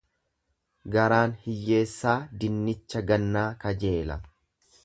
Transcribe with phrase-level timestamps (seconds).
[0.95, 2.15] Garaan hiyyeessaa
[2.45, 4.21] dinnicha gannaa kajeela.